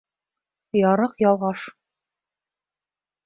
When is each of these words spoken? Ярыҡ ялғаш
Ярыҡ 0.77 1.13
ялғаш 1.25 1.65